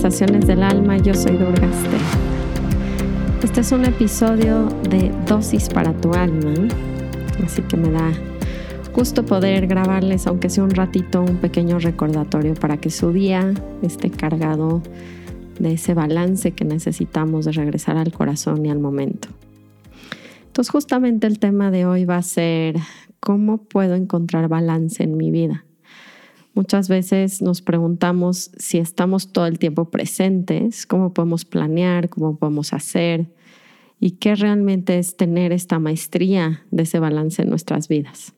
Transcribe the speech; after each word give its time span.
Conversaciones 0.00 0.46
del 0.46 0.62
Alma, 0.62 0.96
yo 0.96 1.12
soy 1.12 1.36
Durgaste. 1.36 1.98
Este 3.42 3.60
es 3.60 3.70
un 3.70 3.84
episodio 3.84 4.66
de 4.88 5.12
Dosis 5.26 5.68
para 5.68 5.92
tu 5.92 6.14
alma, 6.14 6.54
así 7.44 7.60
que 7.60 7.76
me 7.76 7.90
da 7.90 8.10
gusto 8.94 9.26
poder 9.26 9.66
grabarles, 9.66 10.26
aunque 10.26 10.48
sea 10.48 10.64
un 10.64 10.70
ratito, 10.70 11.20
un 11.20 11.36
pequeño 11.36 11.78
recordatorio 11.78 12.54
para 12.54 12.78
que 12.78 12.88
su 12.88 13.12
día 13.12 13.52
esté 13.82 14.08
cargado 14.08 14.80
de 15.58 15.74
ese 15.74 15.92
balance 15.92 16.52
que 16.52 16.64
necesitamos 16.64 17.44
de 17.44 17.52
regresar 17.52 17.98
al 17.98 18.10
corazón 18.10 18.64
y 18.64 18.70
al 18.70 18.78
momento. 18.78 19.28
Entonces 20.46 20.70
justamente 20.70 21.26
el 21.26 21.38
tema 21.38 21.70
de 21.70 21.84
hoy 21.84 22.06
va 22.06 22.16
a 22.16 22.22
ser 22.22 22.76
cómo 23.20 23.58
puedo 23.58 23.96
encontrar 23.96 24.48
balance 24.48 25.02
en 25.02 25.18
mi 25.18 25.30
vida. 25.30 25.66
Muchas 26.60 26.90
veces 26.90 27.40
nos 27.40 27.62
preguntamos 27.62 28.50
si 28.58 28.76
estamos 28.76 29.32
todo 29.32 29.46
el 29.46 29.58
tiempo 29.58 29.90
presentes, 29.90 30.84
cómo 30.84 31.14
podemos 31.14 31.46
planear, 31.46 32.10
cómo 32.10 32.36
podemos 32.36 32.74
hacer 32.74 33.32
y 33.98 34.10
qué 34.18 34.34
realmente 34.34 34.98
es 34.98 35.16
tener 35.16 35.52
esta 35.52 35.78
maestría 35.78 36.62
de 36.70 36.82
ese 36.82 36.98
balance 36.98 37.40
en 37.40 37.48
nuestras 37.48 37.88
vidas. 37.88 38.34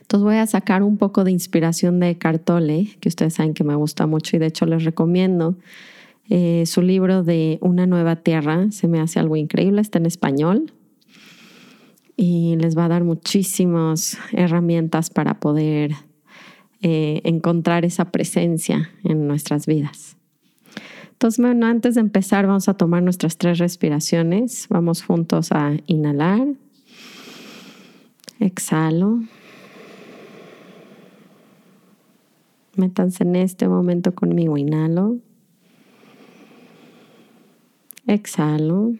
Entonces 0.00 0.24
voy 0.24 0.36
a 0.38 0.46
sacar 0.48 0.82
un 0.82 0.96
poco 0.96 1.22
de 1.22 1.30
inspiración 1.30 2.00
de 2.00 2.18
Cartole, 2.18 2.96
que 2.98 3.10
ustedes 3.10 3.34
saben 3.34 3.54
que 3.54 3.62
me 3.62 3.76
gusta 3.76 4.08
mucho 4.08 4.34
y 4.34 4.40
de 4.40 4.46
hecho 4.46 4.66
les 4.66 4.82
recomiendo 4.82 5.56
eh, 6.28 6.64
su 6.66 6.82
libro 6.82 7.22
de 7.22 7.58
Una 7.60 7.86
nueva 7.86 8.16
tierra. 8.16 8.72
Se 8.72 8.88
me 8.88 8.98
hace 8.98 9.20
algo 9.20 9.36
increíble, 9.36 9.82
está 9.82 9.98
en 9.98 10.06
español 10.06 10.72
y 12.16 12.56
les 12.56 12.76
va 12.76 12.86
a 12.86 12.88
dar 12.88 13.04
muchísimas 13.04 14.18
herramientas 14.32 15.10
para 15.10 15.38
poder 15.38 15.94
eh, 16.86 17.22
encontrar 17.24 17.86
esa 17.86 18.12
presencia 18.12 18.90
en 19.04 19.26
nuestras 19.26 19.64
vidas. 19.64 20.18
Entonces, 21.12 21.40
bueno, 21.40 21.64
antes 21.64 21.94
de 21.94 22.02
empezar 22.02 22.46
vamos 22.46 22.68
a 22.68 22.74
tomar 22.74 23.02
nuestras 23.02 23.38
tres 23.38 23.56
respiraciones. 23.58 24.66
Vamos 24.68 25.02
juntos 25.02 25.50
a 25.52 25.72
inhalar. 25.86 26.46
Exhalo. 28.38 29.22
Métanse 32.76 33.22
en 33.24 33.36
este 33.36 33.66
momento 33.66 34.14
conmigo. 34.14 34.58
Inhalo. 34.58 35.16
Exhalo. 38.06 38.92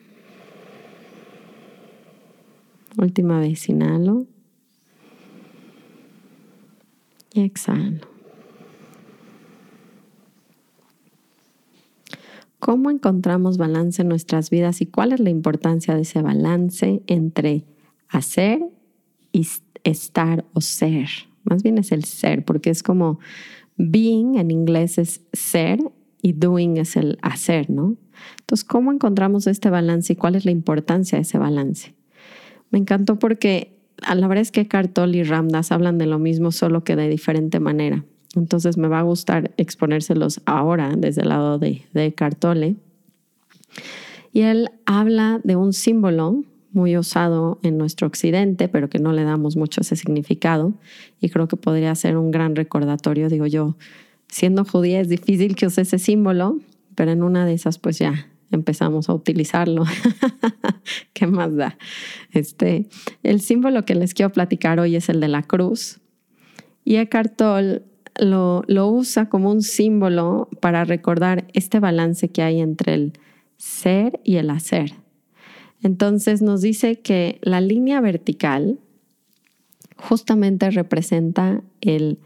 Última 2.96 3.40
vez, 3.40 3.68
inhalo. 3.68 4.24
Y 7.34 7.40
exhalo. 7.40 8.06
¿Cómo 12.60 12.90
encontramos 12.90 13.58
balance 13.58 14.02
en 14.02 14.08
nuestras 14.08 14.50
vidas 14.50 14.80
y 14.80 14.86
cuál 14.86 15.12
es 15.12 15.18
la 15.18 15.30
importancia 15.30 15.96
de 15.96 16.02
ese 16.02 16.22
balance 16.22 17.02
entre 17.08 17.66
hacer 18.08 18.60
y 19.32 19.46
estar 19.82 20.46
o 20.52 20.60
ser? 20.60 21.08
Más 21.42 21.64
bien 21.64 21.76
es 21.76 21.90
el 21.90 22.04
ser, 22.04 22.44
porque 22.44 22.70
es 22.70 22.84
como 22.84 23.18
being 23.76 24.36
en 24.36 24.52
inglés 24.52 24.96
es 24.98 25.22
ser 25.32 25.80
y 26.22 26.34
doing 26.34 26.76
es 26.76 26.94
el 26.94 27.18
hacer, 27.20 27.68
¿no? 27.68 27.96
Entonces, 28.38 28.64
¿cómo 28.64 28.92
encontramos 28.92 29.48
este 29.48 29.70
balance 29.70 30.12
y 30.12 30.16
cuál 30.16 30.36
es 30.36 30.44
la 30.44 30.52
importancia 30.52 31.18
de 31.18 31.22
ese 31.22 31.36
balance? 31.36 31.96
Me 32.70 32.78
encantó 32.78 33.18
porque 33.18 33.73
la 33.98 34.26
verdad 34.28 34.42
es 34.42 34.50
que 34.50 34.66
Cartol 34.66 35.14
y 35.14 35.22
Ramdas 35.22 35.72
hablan 35.72 35.98
de 35.98 36.06
lo 36.06 36.18
mismo, 36.18 36.52
solo 36.52 36.84
que 36.84 36.96
de 36.96 37.08
diferente 37.08 37.60
manera. 37.60 38.04
Entonces 38.36 38.76
me 38.76 38.88
va 38.88 39.00
a 39.00 39.02
gustar 39.02 39.52
exponérselos 39.56 40.40
ahora 40.44 40.94
desde 40.96 41.22
el 41.22 41.28
lado 41.28 41.58
de, 41.58 41.82
de 41.92 42.12
Cartole. 42.12 42.76
Y 44.32 44.42
él 44.42 44.70
habla 44.86 45.40
de 45.44 45.56
un 45.56 45.72
símbolo 45.72 46.42
muy 46.72 46.98
usado 46.98 47.60
en 47.62 47.78
nuestro 47.78 48.08
occidente, 48.08 48.68
pero 48.68 48.90
que 48.90 48.98
no 48.98 49.12
le 49.12 49.22
damos 49.22 49.56
mucho 49.56 49.80
ese 49.80 49.94
significado. 49.94 50.74
Y 51.20 51.28
creo 51.30 51.46
que 51.46 51.56
podría 51.56 51.94
ser 51.94 52.16
un 52.16 52.32
gran 52.32 52.56
recordatorio, 52.56 53.28
digo 53.28 53.46
yo, 53.46 53.76
siendo 54.28 54.64
judía 54.64 55.00
es 55.00 55.08
difícil 55.08 55.54
que 55.54 55.66
use 55.66 55.82
ese 55.82 56.00
símbolo, 56.00 56.58
pero 56.96 57.12
en 57.12 57.22
una 57.22 57.46
de 57.46 57.54
esas 57.54 57.78
pues 57.78 57.98
ya 57.98 58.28
empezamos 58.50 59.08
a 59.08 59.14
utilizarlo. 59.14 59.84
¿Qué 61.12 61.26
más 61.26 61.54
da? 61.54 61.78
Este, 62.32 62.86
el 63.22 63.40
símbolo 63.40 63.84
que 63.84 63.94
les 63.94 64.14
quiero 64.14 64.32
platicar 64.32 64.80
hoy 64.80 64.96
es 64.96 65.08
el 65.08 65.20
de 65.20 65.28
la 65.28 65.42
cruz. 65.42 66.00
Y 66.84 66.96
Eckhart 66.96 67.36
Tolle 67.36 67.82
lo, 68.16 68.62
lo 68.66 68.88
usa 68.88 69.28
como 69.28 69.50
un 69.50 69.62
símbolo 69.62 70.48
para 70.60 70.84
recordar 70.84 71.46
este 71.52 71.80
balance 71.80 72.28
que 72.28 72.42
hay 72.42 72.60
entre 72.60 72.94
el 72.94 73.12
ser 73.56 74.20
y 74.24 74.36
el 74.36 74.50
hacer. 74.50 74.94
Entonces 75.82 76.42
nos 76.42 76.62
dice 76.62 77.00
que 77.00 77.38
la 77.42 77.60
línea 77.60 78.00
vertical 78.00 78.78
justamente 79.96 80.70
representa 80.70 81.62
el, 81.80 82.18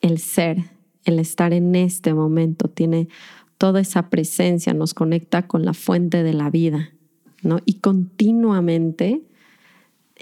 el 0.00 0.18
ser, 0.18 0.58
el 1.04 1.18
estar 1.18 1.52
en 1.52 1.74
este 1.74 2.14
momento, 2.14 2.68
tiene 2.68 3.08
toda 3.58 3.80
esa 3.80 4.10
presencia 4.10 4.74
nos 4.74 4.94
conecta 4.94 5.46
con 5.46 5.64
la 5.64 5.74
fuente 5.74 6.22
de 6.22 6.34
la 6.34 6.50
vida, 6.50 6.90
¿no? 7.42 7.60
Y 7.64 7.80
continuamente, 7.80 9.22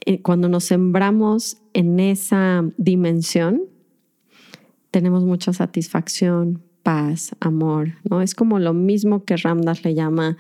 eh, 0.06 0.22
cuando 0.22 0.48
nos 0.48 0.65
sembramos 0.65 1.59
en 1.72 2.00
esa 2.00 2.65
dimensión, 2.76 3.62
tenemos 4.91 5.25
mucha 5.25 5.53
satisfacción, 5.53 6.62
paz, 6.82 7.34
amor, 7.41 7.94
¿no? 8.09 8.20
Es 8.20 8.34
como 8.34 8.59
lo 8.59 8.75
mismo 8.75 9.25
que 9.25 9.37
Ramdas 9.37 9.84
le 9.84 9.94
llama 9.94 10.37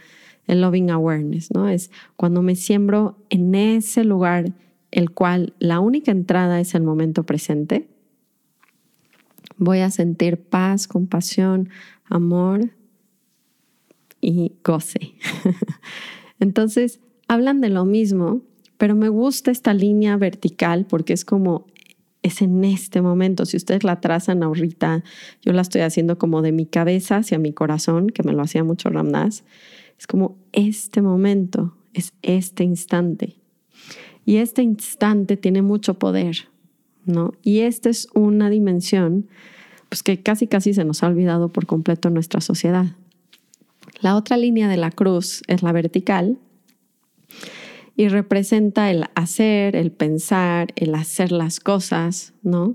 el 0.46 0.60
loving 0.60 0.90
awareness, 0.90 1.50
¿no? 1.52 1.68
Es 1.68 1.90
cuando 2.16 2.42
me 2.42 2.56
siembro 2.56 3.16
en 3.30 3.54
ese 3.54 4.04
lugar 4.04 4.52
el 4.90 5.10
cual 5.10 5.54
la 5.58 5.80
única 5.80 6.10
entrada 6.10 6.60
es 6.60 6.74
el 6.74 6.82
momento 6.82 7.24
presente, 7.24 7.88
voy 9.56 9.78
a 9.78 9.90
sentir 9.90 10.38
paz, 10.38 10.86
compasión, 10.86 11.70
amor, 12.04 12.70
y 14.22 14.52
goce. 14.64 15.14
Entonces, 16.40 17.00
hablan 17.28 17.60
de 17.60 17.68
lo 17.68 17.84
mismo, 17.84 18.40
pero 18.78 18.96
me 18.96 19.10
gusta 19.10 19.50
esta 19.50 19.74
línea 19.74 20.16
vertical 20.16 20.86
porque 20.86 21.12
es 21.12 21.26
como, 21.26 21.66
es 22.22 22.40
en 22.40 22.64
este 22.64 23.02
momento. 23.02 23.44
Si 23.44 23.58
ustedes 23.58 23.84
la 23.84 24.00
trazan 24.00 24.42
ahorita, 24.42 25.04
yo 25.42 25.52
la 25.52 25.60
estoy 25.60 25.82
haciendo 25.82 26.16
como 26.16 26.40
de 26.40 26.52
mi 26.52 26.64
cabeza 26.64 27.18
hacia 27.18 27.38
mi 27.38 27.52
corazón, 27.52 28.08
que 28.08 28.22
me 28.22 28.32
lo 28.32 28.42
hacía 28.42 28.64
mucho 28.64 28.88
Ramdas. 28.88 29.44
Es 29.98 30.06
como 30.06 30.38
este 30.52 31.02
momento, 31.02 31.76
es 31.92 32.14
este 32.22 32.64
instante. 32.64 33.36
Y 34.24 34.36
este 34.36 34.62
instante 34.62 35.36
tiene 35.36 35.62
mucho 35.62 35.98
poder, 35.98 36.48
¿no? 37.04 37.32
Y 37.42 37.60
esta 37.60 37.90
es 37.90 38.08
una 38.14 38.48
dimensión 38.50 39.28
pues 39.88 40.02
que 40.02 40.22
casi 40.22 40.46
casi 40.46 40.72
se 40.72 40.84
nos 40.86 41.02
ha 41.02 41.08
olvidado 41.08 41.52
por 41.52 41.66
completo 41.66 42.08
en 42.08 42.14
nuestra 42.14 42.40
sociedad. 42.40 42.96
La 44.02 44.16
otra 44.16 44.36
línea 44.36 44.68
de 44.68 44.76
la 44.76 44.90
cruz 44.90 45.42
es 45.46 45.62
la 45.62 45.70
vertical 45.70 46.36
y 47.96 48.08
representa 48.08 48.90
el 48.90 49.04
hacer, 49.14 49.76
el 49.76 49.92
pensar, 49.92 50.72
el 50.74 50.96
hacer 50.96 51.30
las 51.30 51.60
cosas, 51.60 52.34
¿no? 52.42 52.74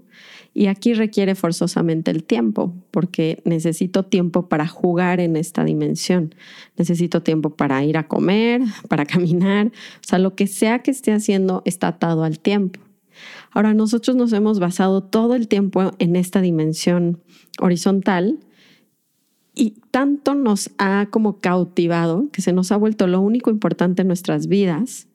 Y 0.53 0.67
aquí 0.67 0.93
requiere 0.93 1.35
forzosamente 1.35 2.11
el 2.11 2.23
tiempo, 2.23 2.73
porque 2.91 3.41
necesito 3.43 4.03
tiempo 4.03 4.47
para 4.47 4.67
jugar 4.67 5.19
en 5.19 5.35
esta 5.35 5.65
dimensión. 5.65 6.33
Necesito 6.77 7.21
tiempo 7.23 7.55
para 7.55 7.83
ir 7.83 7.97
a 7.97 8.07
comer, 8.07 8.61
para 8.87 9.05
caminar, 9.05 9.67
o 9.67 10.07
sea, 10.07 10.19
lo 10.19 10.33
que 10.33 10.47
sea 10.47 10.79
que 10.79 10.91
esté 10.91 11.11
haciendo 11.11 11.61
está 11.65 11.89
atado 11.89 12.23
al 12.23 12.39
tiempo. 12.39 12.79
Ahora, 13.51 13.73
nosotros 13.73 14.15
nos 14.15 14.31
hemos 14.31 14.59
basado 14.59 15.03
todo 15.03 15.35
el 15.35 15.49
tiempo 15.49 15.91
en 15.99 16.15
esta 16.15 16.39
dimensión 16.39 17.21
horizontal 17.59 18.39
y 19.57 19.71
tanto 19.89 20.35
nos 20.35 20.69
ha 20.77 21.07
como 21.09 21.39
cautivado 21.39 22.29
que 22.31 22.43
se 22.43 22.53
nos 22.53 22.71
ha 22.71 22.77
vuelto 22.77 23.07
lo 23.07 23.19
único 23.19 23.49
importante 23.49 24.03
en 24.03 24.07
nuestras 24.07 24.47
vidas, 24.47 25.07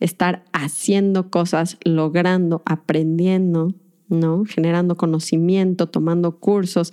estar 0.00 0.44
haciendo 0.52 1.30
cosas, 1.30 1.78
logrando, 1.84 2.62
aprendiendo, 2.66 3.74
¿no? 4.08 4.44
Generando 4.44 4.96
conocimiento, 4.96 5.88
tomando 5.88 6.38
cursos, 6.38 6.92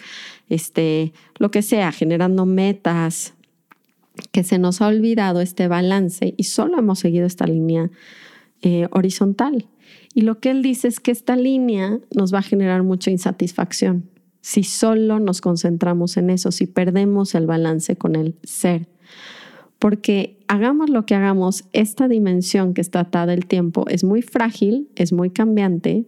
este, 0.50 1.14
lo 1.40 1.50
que 1.50 1.64
sea, 1.64 1.92
generando 1.92 2.46
metas, 2.46 3.34
que 4.32 4.44
se 4.44 4.60
nos 4.60 4.80
ha 4.82 4.88
olvidado 4.88 5.42
este 5.42 5.68
balance 5.68 6.36
y 6.38 6.44
solo 6.44 6.78
hemos 6.78 7.00
seguido 7.00 7.26
esta 7.26 7.48
línea 7.48 7.90
eh, 8.62 8.88
horizontal. 8.92 9.68
Y 10.14 10.22
lo 10.22 10.40
que 10.40 10.52
él 10.52 10.62
dice 10.62 10.88
es 10.88 11.00
que 11.00 11.10
esta 11.10 11.36
línea 11.36 12.00
nos 12.16 12.32
va 12.32 12.40
a 12.40 12.44
generar 12.44 12.84
mucha 12.84 13.10
insatisfacción 13.10 14.13
si 14.44 14.64
solo 14.64 15.22
nos 15.22 15.40
concentramos 15.40 16.18
en 16.18 16.30
eso, 16.30 16.52
si 16.52 16.68
perdemos 16.68 17.34
el 17.34 17.48
balance 17.48 17.96
con 17.96 18.18
el 18.18 18.36
ser. 18.44 18.90
Porque 19.80 20.38
hagamos 20.50 20.90
lo 20.90 21.06
que 21.06 21.16
hagamos, 21.16 21.64
esta 21.72 22.10
dimensión 22.10 22.74
que 22.74 22.82
está 22.82 23.00
atada 23.00 23.32
al 23.32 23.46
tiempo 23.46 23.86
es 23.88 24.04
muy 24.04 24.22
frágil, 24.22 24.90
es 24.96 25.14
muy 25.14 25.30
cambiante 25.30 26.06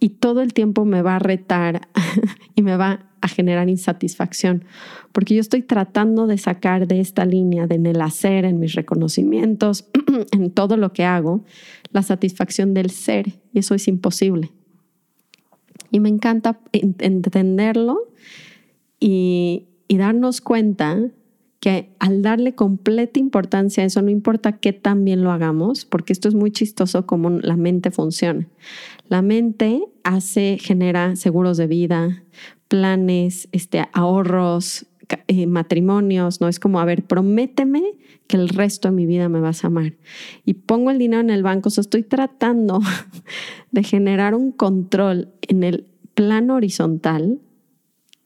y 0.00 0.08
todo 0.08 0.40
el 0.40 0.54
tiempo 0.54 0.86
me 0.86 1.02
va 1.02 1.16
a 1.16 1.18
retar 1.18 1.86
y 2.54 2.62
me 2.62 2.78
va 2.78 3.04
a 3.20 3.28
generar 3.28 3.68
insatisfacción, 3.68 4.64
porque 5.12 5.34
yo 5.34 5.42
estoy 5.42 5.62
tratando 5.62 6.26
de 6.26 6.38
sacar 6.38 6.88
de 6.88 7.00
esta 7.00 7.26
línea, 7.26 7.66
de 7.66 7.74
en 7.74 7.86
el 7.86 8.00
hacer, 8.00 8.46
en 8.46 8.58
mis 8.58 8.74
reconocimientos, 8.74 9.86
en 10.32 10.50
todo 10.50 10.78
lo 10.78 10.94
que 10.94 11.04
hago, 11.04 11.44
la 11.90 12.02
satisfacción 12.02 12.72
del 12.72 12.90
ser, 12.90 13.34
y 13.52 13.58
eso 13.58 13.74
es 13.74 13.86
imposible. 13.86 14.50
Y 15.92 16.00
me 16.00 16.08
encanta 16.08 16.58
entenderlo 16.72 18.08
y, 18.98 19.68
darnos 19.88 20.40
cuenta 20.40 20.98
que 21.60 21.90
al 21.98 22.22
darle 22.22 22.54
completa 22.54 23.20
importancia 23.20 23.84
a 23.84 23.86
eso, 23.86 24.00
no 24.00 24.08
importa 24.10 24.52
qué 24.52 24.72
tan 24.72 25.04
bien 25.04 25.22
lo 25.22 25.30
hagamos, 25.30 25.84
porque 25.84 26.14
esto 26.14 26.28
es 26.28 26.34
muy 26.34 26.50
chistoso 26.50 27.04
como 27.04 27.28
la 27.28 27.56
mente 27.56 27.90
funciona. 27.90 28.48
La 29.08 29.20
mente 29.20 29.82
hace, 30.02 30.56
genera 30.58 31.14
seguros 31.14 31.58
de 31.58 31.66
vida, 31.66 32.24
planes, 32.68 33.48
este, 33.52 33.84
ahorros, 33.92 34.86
eh, 35.28 35.46
matrimonios, 35.46 36.40
¿no? 36.40 36.48
Es 36.48 36.58
como, 36.60 36.80
a 36.80 36.84
ver, 36.84 37.04
prométeme 37.04 37.82
que 38.26 38.36
el 38.36 38.48
resto 38.48 38.88
de 38.88 38.94
mi 38.94 39.06
vida 39.06 39.28
me 39.28 39.40
vas 39.40 39.64
a 39.64 39.68
amar. 39.68 39.94
Y 40.44 40.54
pongo 40.54 40.90
el 40.90 40.98
dinero 40.98 41.20
en 41.20 41.30
el 41.30 41.42
banco, 41.42 41.68
estoy 41.68 42.02
tratando 42.02 42.80
de 43.70 43.82
generar 43.82 44.34
un 44.34 44.52
control 44.52 45.32
en 45.42 45.64
el 45.64 45.86
plano 46.14 46.56
horizontal 46.56 47.40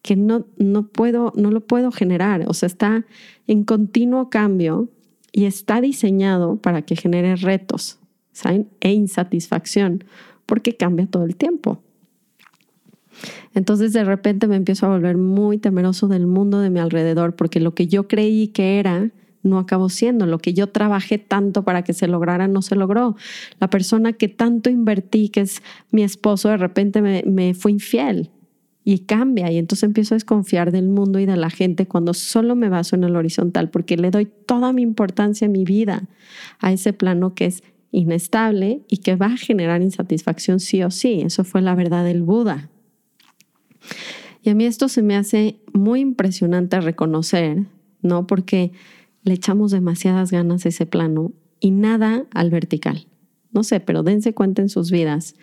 que 0.02 0.16
no, 0.16 0.46
no, 0.56 0.88
puedo, 0.88 1.32
no 1.36 1.50
lo 1.50 1.60
puedo 1.66 1.90
generar. 1.90 2.44
O 2.48 2.54
sea, 2.54 2.68
está 2.68 3.06
en 3.46 3.64
continuo 3.64 4.30
cambio 4.30 4.88
y 5.32 5.44
está 5.44 5.80
diseñado 5.80 6.56
para 6.56 6.82
que 6.82 6.96
genere 6.96 7.36
retos 7.36 7.98
¿saben? 8.32 8.68
e 8.80 8.92
insatisfacción 8.92 10.04
porque 10.46 10.76
cambia 10.76 11.06
todo 11.06 11.24
el 11.24 11.36
tiempo. 11.36 11.82
Entonces 13.54 13.92
de 13.92 14.04
repente 14.04 14.46
me 14.46 14.56
empiezo 14.56 14.86
a 14.86 14.90
volver 14.90 15.16
muy 15.16 15.58
temeroso 15.58 16.08
del 16.08 16.26
mundo 16.26 16.60
de 16.60 16.70
mi 16.70 16.80
alrededor 16.80 17.36
porque 17.36 17.60
lo 17.60 17.74
que 17.74 17.86
yo 17.86 18.08
creí 18.08 18.48
que 18.48 18.78
era 18.78 19.10
no 19.46 19.58
acabó 19.58 19.88
siendo. 19.88 20.26
Lo 20.26 20.38
que 20.38 20.52
yo 20.52 20.66
trabajé 20.66 21.18
tanto 21.18 21.62
para 21.62 21.82
que 21.82 21.94
se 21.94 22.08
lograra 22.08 22.48
no 22.48 22.60
se 22.60 22.76
logró. 22.76 23.16
La 23.60 23.70
persona 23.70 24.12
que 24.12 24.28
tanto 24.28 24.68
invertí, 24.68 25.28
que 25.30 25.40
es 25.40 25.62
mi 25.90 26.02
esposo, 26.02 26.48
de 26.50 26.58
repente 26.58 27.00
me, 27.00 27.54
fue 27.54 27.72
infiel 27.72 28.30
y 28.84 29.00
cambia 29.00 29.50
y 29.50 29.58
entonces 29.58 29.84
empiezo 29.84 30.14
a 30.14 30.16
desconfiar 30.16 30.70
del 30.70 30.88
mundo 30.88 31.18
y 31.18 31.26
de 31.26 31.36
la 31.36 31.50
gente 31.50 31.86
cuando 31.86 32.14
solo 32.14 32.54
me 32.54 32.68
baso 32.68 32.94
en 32.94 33.02
el 33.02 33.16
horizontal 33.16 33.68
porque 33.68 33.96
le 33.96 34.12
doy 34.12 34.26
toda 34.26 34.72
mi 34.72 34.82
importancia 34.82 35.48
mi 35.48 35.64
vida 35.64 36.08
a 36.60 36.72
ese 36.72 36.92
plano 36.92 37.34
que 37.34 37.46
es 37.46 37.64
inestable 37.90 38.82
y 38.88 38.98
que 38.98 39.16
va 39.16 39.26
a 39.26 39.36
generar 39.36 39.82
insatisfacción 39.82 40.60
sí 40.60 40.82
o 40.82 40.90
sí. 40.90 41.22
Eso 41.22 41.42
fue 41.42 41.62
la 41.62 41.74
verdad 41.74 42.04
del 42.04 42.22
Buda. 42.22 42.70
Y 44.42 44.50
a 44.50 44.54
mí 44.54 44.64
esto 44.64 44.88
se 44.88 45.02
me 45.02 45.16
hace 45.16 45.60
muy 45.72 46.00
impresionante 46.00 46.80
reconocer, 46.80 47.64
¿no? 48.02 48.26
Porque 48.26 48.72
le 49.22 49.34
echamos 49.34 49.72
demasiadas 49.72 50.30
ganas 50.30 50.64
a 50.64 50.68
ese 50.68 50.86
plano 50.86 51.32
y 51.58 51.72
nada 51.72 52.26
al 52.32 52.50
vertical. 52.50 53.06
No 53.52 53.64
sé, 53.64 53.80
pero 53.80 54.02
dense 54.02 54.34
cuenta 54.34 54.62
en 54.62 54.68
sus 54.68 54.90
vidas 54.90 55.34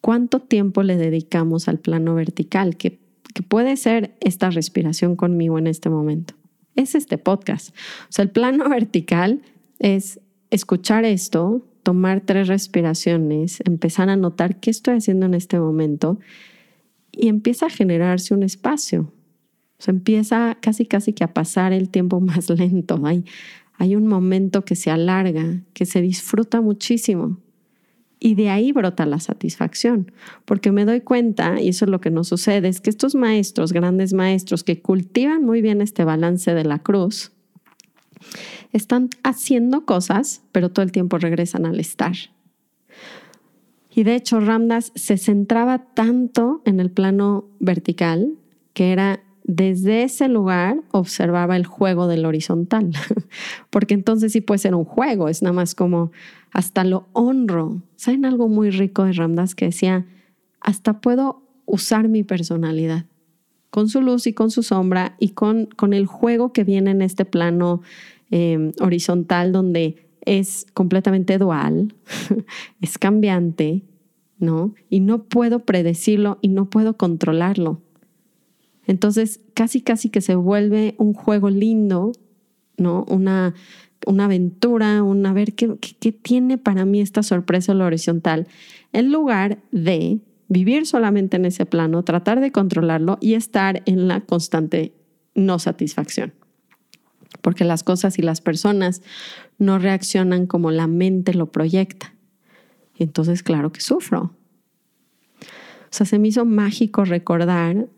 cuánto 0.00 0.40
tiempo 0.40 0.82
le 0.82 0.96
dedicamos 0.96 1.68
al 1.68 1.78
plano 1.78 2.14
vertical, 2.14 2.76
que, 2.76 2.98
que 3.34 3.42
puede 3.42 3.76
ser 3.76 4.16
esta 4.20 4.50
respiración 4.50 5.16
conmigo 5.16 5.58
en 5.58 5.66
este 5.66 5.90
momento. 5.90 6.34
Es 6.76 6.94
este 6.94 7.18
podcast. 7.18 7.76
O 8.08 8.12
sea, 8.12 8.22
el 8.22 8.30
plano 8.30 8.68
vertical 8.70 9.42
es 9.78 10.20
escuchar 10.50 11.04
esto, 11.04 11.66
tomar 11.82 12.22
tres 12.22 12.48
respiraciones, 12.48 13.60
empezar 13.64 14.08
a 14.08 14.16
notar 14.16 14.60
qué 14.60 14.70
estoy 14.70 14.96
haciendo 14.96 15.26
en 15.26 15.34
este 15.34 15.58
momento 15.58 16.18
y 17.12 17.28
empieza 17.28 17.66
a 17.66 17.70
generarse 17.70 18.34
un 18.34 18.42
espacio. 18.42 19.12
O 19.78 19.82
sea, 19.82 19.92
empieza 19.92 20.58
casi 20.60 20.84
casi 20.84 21.12
que 21.12 21.24
a 21.24 21.32
pasar 21.32 21.72
el 21.72 21.88
tiempo 21.88 22.20
más 22.20 22.50
lento. 22.50 23.00
Hay, 23.04 23.24
hay 23.74 23.96
un 23.96 24.06
momento 24.06 24.64
que 24.64 24.76
se 24.76 24.90
alarga, 24.90 25.62
que 25.72 25.86
se 25.86 26.02
disfruta 26.02 26.60
muchísimo. 26.60 27.38
Y 28.22 28.34
de 28.34 28.50
ahí 28.50 28.72
brota 28.72 29.06
la 29.06 29.18
satisfacción, 29.18 30.12
porque 30.44 30.72
me 30.72 30.84
doy 30.84 31.00
cuenta, 31.00 31.58
y 31.58 31.70
eso 31.70 31.86
es 31.86 31.90
lo 31.90 32.02
que 32.02 32.10
nos 32.10 32.28
sucede, 32.28 32.68
es 32.68 32.82
que 32.82 32.90
estos 32.90 33.14
maestros, 33.14 33.72
grandes 33.72 34.12
maestros 34.12 34.62
que 34.62 34.82
cultivan 34.82 35.42
muy 35.42 35.62
bien 35.62 35.80
este 35.80 36.04
balance 36.04 36.52
de 36.52 36.64
la 36.64 36.80
cruz, 36.80 37.32
están 38.72 39.08
haciendo 39.22 39.86
cosas, 39.86 40.42
pero 40.52 40.70
todo 40.70 40.82
el 40.82 40.92
tiempo 40.92 41.16
regresan 41.16 41.64
al 41.64 41.80
estar. 41.80 42.12
Y 43.92 44.04
de 44.04 44.14
hecho, 44.14 44.40
Ramdas 44.40 44.92
se 44.94 45.16
centraba 45.18 45.78
tanto 45.94 46.62
en 46.64 46.80
el 46.80 46.90
plano 46.90 47.46
vertical 47.58 48.34
que 48.72 48.92
era 48.92 49.20
desde 49.44 50.04
ese 50.04 50.28
lugar 50.28 50.80
observaba 50.92 51.56
el 51.56 51.66
juego 51.66 52.06
del 52.06 52.24
horizontal, 52.24 52.92
porque 53.70 53.94
entonces 53.94 54.32
sí 54.32 54.40
puede 54.40 54.58
ser 54.58 54.74
un 54.74 54.84
juego, 54.84 55.28
es 55.28 55.42
nada 55.42 55.52
más 55.52 55.74
como 55.74 56.12
hasta 56.52 56.84
lo 56.84 57.08
honro. 57.12 57.82
¿Saben 57.96 58.24
algo 58.24 58.48
muy 58.48 58.70
rico 58.70 59.04
de 59.04 59.12
Ramdas 59.12 59.54
que 59.54 59.66
decía, 59.66 60.06
hasta 60.60 61.00
puedo 61.00 61.42
usar 61.66 62.08
mi 62.08 62.22
personalidad 62.22 63.06
con 63.70 63.88
su 63.88 64.02
luz 64.02 64.26
y 64.26 64.32
con 64.32 64.50
su 64.50 64.62
sombra 64.62 65.16
y 65.18 65.30
con, 65.30 65.66
con 65.66 65.92
el 65.94 66.06
juego 66.06 66.52
que 66.52 66.64
viene 66.64 66.90
en 66.90 67.02
este 67.02 67.24
plano 67.24 67.82
em, 68.30 68.72
horizontal 68.80 69.52
donde 69.52 70.09
es 70.22 70.66
completamente 70.74 71.38
dual, 71.38 71.94
es 72.80 72.98
cambiante, 72.98 73.82
¿no? 74.38 74.74
Y 74.88 75.00
no 75.00 75.24
puedo 75.24 75.60
predecirlo 75.60 76.38
y 76.40 76.48
no 76.48 76.70
puedo 76.70 76.96
controlarlo. 76.96 77.82
Entonces, 78.86 79.40
casi, 79.54 79.82
casi 79.82 80.10
que 80.10 80.20
se 80.20 80.34
vuelve 80.34 80.94
un 80.98 81.12
juego 81.12 81.50
lindo, 81.50 82.12
¿no? 82.76 83.04
Una, 83.08 83.54
una 84.06 84.24
aventura, 84.24 85.02
un 85.02 85.24
a 85.26 85.32
ver 85.32 85.54
qué, 85.54 85.76
qué, 85.78 86.12
tiene 86.12 86.58
para 86.58 86.84
mí 86.84 87.00
esta 87.00 87.22
sorpresa 87.22 87.74
lo 87.74 87.84
horizontal, 87.84 88.48
en 88.92 89.12
lugar 89.12 89.58
de 89.70 90.20
vivir 90.48 90.86
solamente 90.86 91.36
en 91.36 91.44
ese 91.44 91.66
plano, 91.66 92.02
tratar 92.02 92.40
de 92.40 92.50
controlarlo 92.50 93.18
y 93.20 93.34
estar 93.34 93.82
en 93.86 94.08
la 94.08 94.22
constante 94.22 94.92
no 95.34 95.58
satisfacción. 95.58 96.32
Porque 97.40 97.64
las 97.64 97.82
cosas 97.82 98.18
y 98.18 98.22
las 98.22 98.40
personas 98.40 99.02
no 99.58 99.78
reaccionan 99.78 100.46
como 100.46 100.70
la 100.70 100.86
mente 100.86 101.34
lo 101.34 101.46
proyecta. 101.46 102.14
Entonces, 102.98 103.42
claro 103.42 103.72
que 103.72 103.80
sufro. 103.80 104.34
O 105.42 105.92
sea, 105.92 106.06
se 106.06 106.18
me 106.18 106.28
hizo 106.28 106.44
mágico 106.44 107.04
recordar 107.04 107.88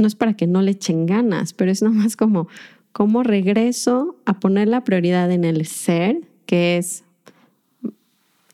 no 0.00 0.06
es 0.06 0.14
para 0.14 0.34
que 0.34 0.46
no 0.46 0.62
le 0.62 0.72
echen 0.72 1.06
ganas, 1.06 1.52
pero 1.52 1.70
es 1.70 1.82
nomás 1.82 2.16
como 2.16 2.48
cómo 2.92 3.22
regreso 3.22 4.16
a 4.24 4.40
poner 4.40 4.68
la 4.68 4.82
prioridad 4.82 5.30
en 5.30 5.44
el 5.44 5.66
ser, 5.66 6.28
que 6.46 6.76
es 6.78 7.04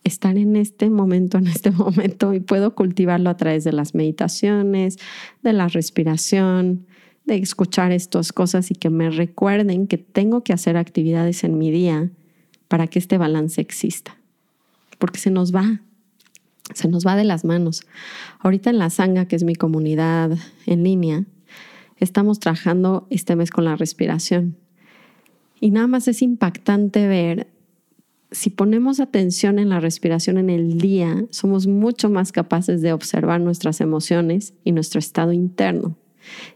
estar 0.03 0.37
en 0.37 0.55
este 0.55 0.89
momento, 0.89 1.37
en 1.37 1.47
este 1.47 1.71
momento, 1.71 2.33
y 2.33 2.39
puedo 2.39 2.75
cultivarlo 2.75 3.29
a 3.29 3.37
través 3.37 3.63
de 3.63 3.73
las 3.73 3.95
meditaciones, 3.95 4.97
de 5.41 5.53
la 5.53 5.67
respiración, 5.67 6.85
de 7.27 7.35
escuchar 7.35 7.91
estas 7.91 8.33
cosas 8.33 8.71
y 8.71 8.75
que 8.75 8.89
me 8.89 9.09
recuerden 9.09 9.87
que 9.87 9.97
tengo 9.97 10.43
que 10.43 10.53
hacer 10.53 10.77
actividades 10.77 11.43
en 11.43 11.57
mi 11.57 11.69
día 11.69 12.09
para 12.67 12.87
que 12.87 12.99
este 12.99 13.17
balance 13.17 13.61
exista. 13.61 14.17
Porque 14.97 15.19
se 15.19 15.29
nos 15.29 15.53
va, 15.53 15.81
se 16.73 16.87
nos 16.87 17.05
va 17.05 17.15
de 17.15 17.25
las 17.25 17.45
manos. 17.45 17.83
Ahorita 18.39 18.69
en 18.69 18.79
la 18.79 18.89
Sanga, 18.89 19.27
que 19.27 19.35
es 19.35 19.43
mi 19.43 19.55
comunidad 19.55 20.37
en 20.65 20.83
línea, 20.83 21.25
estamos 21.97 22.39
trabajando 22.39 23.05
este 23.09 23.35
mes 23.35 23.51
con 23.51 23.65
la 23.65 23.75
respiración. 23.75 24.55
Y 25.59 25.71
nada 25.71 25.87
más 25.87 26.07
es 26.07 26.21
impactante 26.21 27.07
ver, 27.07 27.47
si 28.31 28.49
ponemos 28.49 28.99
atención 28.99 29.59
en 29.59 29.69
la 29.69 29.79
respiración 29.79 30.37
en 30.37 30.49
el 30.49 30.77
día, 30.77 31.25
somos 31.29 31.67
mucho 31.67 32.09
más 32.09 32.31
capaces 32.31 32.81
de 32.81 32.93
observar 32.93 33.41
nuestras 33.41 33.81
emociones 33.81 34.53
y 34.63 34.71
nuestro 34.71 34.99
estado 34.99 35.33
interno. 35.33 35.97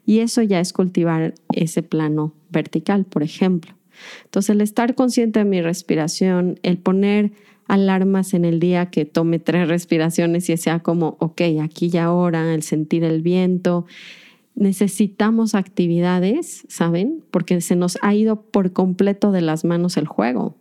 Y 0.05 0.19
eso 0.19 0.41
ya 0.41 0.59
es 0.59 0.73
cultivar 0.73 1.33
ese 1.53 1.83
plano 1.83 2.33
vertical, 2.49 3.05
por 3.05 3.23
ejemplo. 3.23 3.73
Entonces, 4.25 4.49
el 4.51 4.61
estar 4.61 4.95
consciente 4.95 5.39
de 5.39 5.45
mi 5.45 5.61
respiración, 5.61 6.59
el 6.63 6.77
poner 6.77 7.31
alarmas 7.67 8.33
en 8.33 8.43
el 8.45 8.59
día 8.59 8.87
que 8.87 9.05
tome 9.05 9.39
tres 9.39 9.67
respiraciones 9.67 10.49
y 10.49 10.57
sea 10.57 10.79
como, 10.79 11.15
ok, 11.19 11.41
aquí 11.61 11.89
y 11.93 11.97
ahora, 11.97 12.53
el 12.53 12.63
sentir 12.63 13.03
el 13.03 13.21
viento, 13.21 13.85
necesitamos 14.55 15.55
actividades, 15.55 16.65
¿saben? 16.67 17.23
Porque 17.31 17.61
se 17.61 17.75
nos 17.75 17.97
ha 18.01 18.13
ido 18.13 18.41
por 18.41 18.73
completo 18.73 19.31
de 19.31 19.41
las 19.41 19.63
manos 19.63 19.97
el 19.97 20.07
juego. 20.07 20.55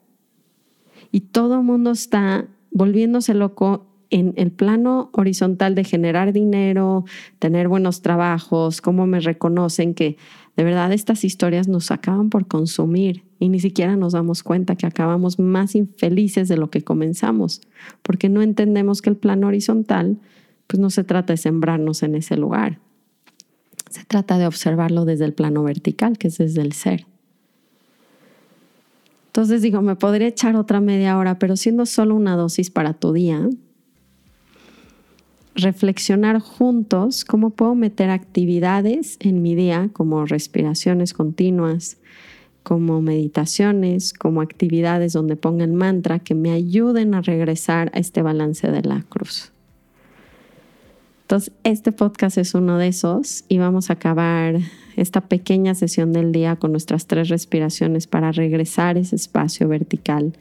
Y 1.11 1.21
todo 1.21 1.57
el 1.57 1.63
mundo 1.63 1.91
está 1.91 2.47
volviéndose 2.71 3.35
loco 3.35 3.90
en 4.11 4.35
el 4.37 4.51
plano 4.51 5.11
horizontal 5.13 5.75
de 5.75 5.85
generar 5.85 6.33
dinero, 6.33 7.05
tener 7.39 7.69
buenos 7.69 8.03
trabajos, 8.03 8.81
cómo 8.81 9.07
me 9.07 9.21
reconocen 9.21 9.95
que 9.95 10.17
de 10.57 10.65
verdad 10.65 10.93
estas 10.93 11.25
historias 11.25 11.69
nos 11.69 11.91
acaban 11.91 12.29
por 12.29 12.47
consumir 12.47 13.25
y 13.39 13.49
ni 13.49 13.61
siquiera 13.61 13.97
nos 13.97 14.13
damos 14.13 14.43
cuenta 14.43 14.77
que 14.77 14.87
acabamos 14.87 15.39
más 15.39 15.75
infelices 15.75 16.49
de 16.49 16.57
lo 16.57 16.71
que 16.71 16.83
comenzamos, 16.83 17.63
porque 18.03 18.29
no 18.29 18.43
entendemos 18.43 19.01
que 19.01 19.11
el 19.11 19.17
plano 19.17 19.47
horizontal 19.47 20.19
pues 20.67 20.79
no 20.79 20.91
se 20.91 21.03
trata 21.03 21.33
de 21.33 21.37
sembrarnos 21.37 22.03
en 22.03 22.15
ese 22.15 22.37
lugar, 22.37 22.79
Se 23.89 24.05
trata 24.05 24.39
de 24.39 24.47
observarlo 24.47 25.05
desde 25.05 25.25
el 25.25 25.33
plano 25.33 25.65
vertical, 25.65 26.17
que 26.17 26.29
es 26.29 26.39
desde 26.39 26.63
el 26.63 26.73
ser. 26.73 27.07
Entonces 29.27 29.63
digo, 29.63 29.83
me 29.83 29.97
podría 29.97 30.29
echar 30.29 30.55
otra 30.55 30.81
media 30.81 31.19
hora, 31.19 31.41
pero 31.41 31.57
siendo 31.57 31.87
solo 31.87 32.15
una 32.15 32.37
dosis 32.37 32.71
para 32.71 32.95
tu 32.95 33.13
día, 33.13 33.49
reflexionar 35.55 36.41
juntos 36.41 37.25
cómo 37.25 37.51
puedo 37.51 37.75
meter 37.75 38.11
actividades 38.11 39.17
en 39.21 39.43
mi 39.43 39.55
día, 39.55 39.91
como 39.93 40.25
respiraciones 40.27 41.13
continuas, 41.13 41.99
como 42.63 43.01
meditaciones, 43.01 44.13
como 44.13 44.41
actividades 44.43 45.13
donde 45.13 45.37
pongan 45.37 45.75
mantra 45.75 46.19
que 46.19 46.35
me 46.35 46.53
ayuden 46.53 47.15
a 47.15 47.23
regresar 47.23 47.91
a 47.95 47.99
este 47.99 48.23
balance 48.23 48.71
de 48.71 48.83
la 48.83 49.03
cruz. 49.03 49.53
Entonces, 51.23 51.53
este 51.63 51.93
podcast 51.93 52.39
es 52.39 52.55
uno 52.55 52.77
de 52.77 52.89
esos 52.89 53.45
y 53.49 53.59
vamos 53.59 53.89
a 53.89 53.93
acabar 53.93 54.59
esta 54.97 55.21
pequeña 55.21 55.77
sesión 55.77 56.13
del 56.13 56.33
día 56.33 56.57
con 56.57 56.73
nuestras 56.73 57.07
tres 57.07 57.29
respiraciones 57.29 58.09
para 58.09 58.33
regresar 58.33 58.99
ese 58.99 59.15
espacio 59.15 59.69
vertical 59.69 60.33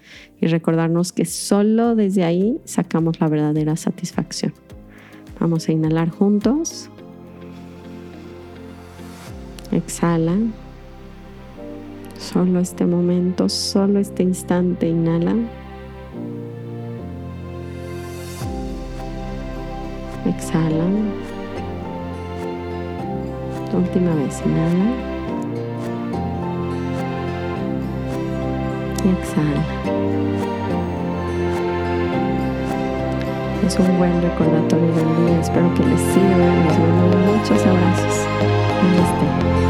y 0.42 0.48
recordarnos 0.48 1.12
que 1.12 1.26
solo 1.26 1.96
desde 1.96 2.24
ahí 2.24 2.60
sacamos 2.66 3.20
la 3.20 3.28
verdadera 3.28 3.76
satisfacción. 3.76 4.52
Vamos 5.40 5.70
a 5.70 5.72
inhalar 5.72 6.10
juntos. 6.10 6.90
Exhala. 9.72 10.36
Solo 12.18 12.60
este 12.60 12.86
momento, 12.86 13.48
solo 13.48 14.00
este 14.00 14.24
instante, 14.24 14.88
inhala. 14.88 15.36
Exhala. 20.26 20.86
Última 23.74 24.14
vez, 24.16 24.42
inhala. 24.46 24.94
Exhala 29.06 29.64
es 33.70 33.78
un 33.78 34.00
buen 34.00 34.20
recordatorio 34.20 34.88
del 34.96 35.28
día. 35.28 35.42
Espero 35.42 35.72
que 35.76 35.84
les 35.84 36.02
sirva. 36.02 36.56
Les 36.66 36.80
mando 36.80 37.18
muchos 37.18 37.66
abrazos. 37.66 38.26
Namaste. 38.82 39.69